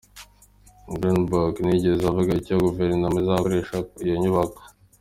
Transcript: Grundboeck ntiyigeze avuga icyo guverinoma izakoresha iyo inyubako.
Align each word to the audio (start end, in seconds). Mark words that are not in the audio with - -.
Grundboeck 0.99 1.55
ntiyigeze 1.61 2.03
avuga 2.07 2.31
icyo 2.41 2.55
guverinoma 2.63 3.17
izakoresha 3.21 3.75
iyo 4.03 4.13
inyubako. 4.17 4.61